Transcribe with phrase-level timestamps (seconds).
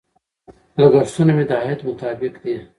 [0.81, 2.55] لګښتونه مې د عاید مطابق دي.